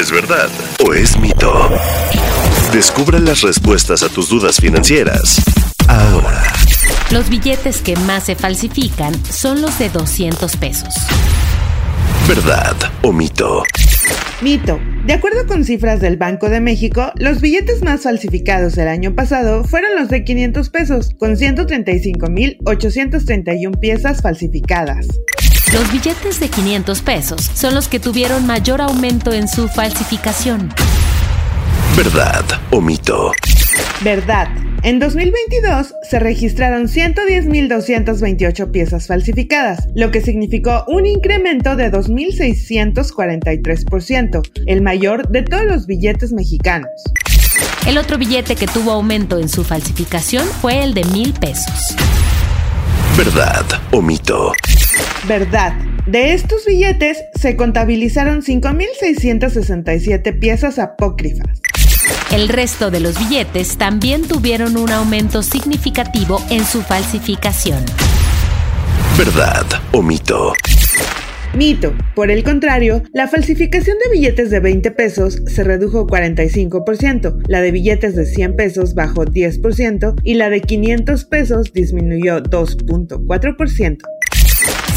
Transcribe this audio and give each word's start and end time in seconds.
¿Es 0.00 0.10
verdad 0.10 0.48
o 0.82 0.94
es 0.94 1.18
mito? 1.18 1.52
Descubre 2.72 3.20
las 3.20 3.42
respuestas 3.42 4.02
a 4.02 4.08
tus 4.08 4.30
dudas 4.30 4.56
financieras. 4.56 5.36
Ahora. 5.88 6.42
Los 7.10 7.28
billetes 7.28 7.82
que 7.82 7.94
más 7.96 8.24
se 8.24 8.34
falsifican 8.34 9.12
son 9.26 9.60
los 9.60 9.78
de 9.78 9.90
200 9.90 10.56
pesos. 10.56 10.94
¿Verdad 12.26 12.74
o 13.02 13.12
mito? 13.12 13.62
Mito. 14.40 14.80
De 15.04 15.12
acuerdo 15.12 15.46
con 15.46 15.66
cifras 15.66 16.00
del 16.00 16.16
Banco 16.16 16.48
de 16.48 16.60
México, 16.60 17.12
los 17.16 17.42
billetes 17.42 17.82
más 17.82 18.00
falsificados 18.00 18.78
el 18.78 18.88
año 18.88 19.14
pasado 19.14 19.64
fueron 19.64 19.96
los 19.96 20.08
de 20.08 20.24
500 20.24 20.70
pesos, 20.70 21.10
con 21.18 21.36
135.831 21.36 23.78
piezas 23.78 24.22
falsificadas. 24.22 25.08
Los 25.72 25.90
billetes 25.92 26.40
de 26.40 26.48
500 26.48 27.00
pesos 27.02 27.48
son 27.54 27.76
los 27.76 27.86
que 27.86 28.00
tuvieron 28.00 28.44
mayor 28.44 28.80
aumento 28.80 29.32
en 29.32 29.46
su 29.46 29.68
falsificación. 29.68 30.74
¿Verdad 31.96 32.44
o 32.70 32.80
mito? 32.80 33.30
Verdad. 34.02 34.48
En 34.82 34.98
2022 34.98 35.94
se 36.08 36.18
registraron 36.18 36.88
110.228 36.88 38.72
piezas 38.72 39.06
falsificadas, 39.06 39.86
lo 39.94 40.10
que 40.10 40.22
significó 40.22 40.82
un 40.88 41.06
incremento 41.06 41.76
de 41.76 41.92
2.643%, 41.92 44.42
el 44.66 44.82
mayor 44.82 45.28
de 45.28 45.42
todos 45.42 45.66
los 45.66 45.86
billetes 45.86 46.32
mexicanos. 46.32 46.90
El 47.86 47.96
otro 47.98 48.18
billete 48.18 48.56
que 48.56 48.66
tuvo 48.66 48.90
aumento 48.90 49.38
en 49.38 49.48
su 49.48 49.62
falsificación 49.62 50.48
fue 50.60 50.82
el 50.82 50.94
de 50.94 51.04
mil 51.04 51.32
pesos. 51.34 51.94
¿Verdad 53.16 53.64
o 53.92 54.02
mito? 54.02 54.52
Verdad. 55.28 55.74
De 56.06 56.32
estos 56.32 56.64
billetes 56.66 57.18
se 57.34 57.56
contabilizaron 57.56 58.42
5.667 58.42 60.38
piezas 60.38 60.78
apócrifas. 60.78 61.60
El 62.32 62.48
resto 62.48 62.90
de 62.90 63.00
los 63.00 63.18
billetes 63.18 63.76
también 63.76 64.22
tuvieron 64.22 64.76
un 64.76 64.90
aumento 64.90 65.42
significativo 65.42 66.40
en 66.48 66.64
su 66.64 66.82
falsificación. 66.82 67.84
¿Verdad 69.18 69.66
o 69.92 70.02
mito? 70.02 70.52
Mito. 71.54 71.92
Por 72.14 72.30
el 72.30 72.44
contrario, 72.44 73.02
la 73.12 73.26
falsificación 73.26 73.98
de 73.98 74.10
billetes 74.10 74.50
de 74.50 74.60
20 74.60 74.92
pesos 74.92 75.42
se 75.46 75.64
redujo 75.64 76.06
45%, 76.06 77.42
la 77.48 77.60
de 77.60 77.72
billetes 77.72 78.14
de 78.14 78.24
100 78.24 78.54
pesos 78.56 78.94
bajó 78.94 79.24
10% 79.24 80.20
y 80.22 80.34
la 80.34 80.48
de 80.48 80.60
500 80.60 81.24
pesos 81.24 81.72
disminuyó 81.72 82.40
2.4%. 82.40 83.98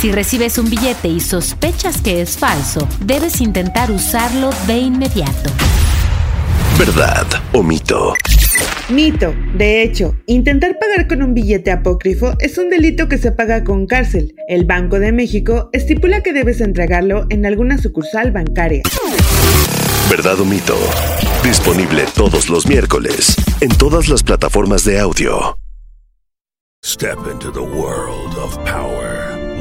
Si 0.03 0.11
recibes 0.11 0.57
un 0.57 0.69
billete 0.69 1.07
y 1.07 1.21
sospechas 1.21 2.01
que 2.01 2.21
es 2.21 2.37
falso, 2.37 2.89
debes 3.05 3.39
intentar 3.39 3.89
usarlo 3.89 4.49
de 4.67 4.79
inmediato. 4.79 5.49
¿Verdad 6.77 7.25
o 7.53 7.63
mito? 7.63 8.13
Mito. 8.89 9.33
De 9.55 9.81
hecho, 9.81 10.13
intentar 10.25 10.77
pagar 10.77 11.07
con 11.07 11.23
un 11.23 11.33
billete 11.33 11.71
apócrifo 11.71 12.33
es 12.39 12.57
un 12.57 12.69
delito 12.69 13.07
que 13.07 13.17
se 13.17 13.31
paga 13.31 13.63
con 13.63 13.87
cárcel. 13.87 14.35
El 14.49 14.65
Banco 14.65 14.99
de 14.99 15.13
México 15.13 15.69
estipula 15.71 16.19
que 16.19 16.33
debes 16.33 16.59
entregarlo 16.59 17.25
en 17.29 17.45
alguna 17.45 17.77
sucursal 17.77 18.33
bancaria. 18.33 18.83
¿Verdad 20.09 20.37
o 20.37 20.43
mito? 20.43 20.75
Disponible 21.45 22.03
todos 22.13 22.49
los 22.49 22.67
miércoles 22.67 23.37
en 23.61 23.69
todas 23.69 24.09
las 24.09 24.21
plataformas 24.21 24.83
de 24.83 24.99
audio. 24.99 25.57
Step 26.85 27.19
into 27.31 27.49
the 27.49 27.61
world 27.61 28.37
of 28.37 28.57
power, 28.65 29.32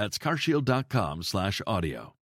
That's 0.00 0.16
carshield.com 0.16 1.22
slash 1.24 1.60
audio. 1.66 2.14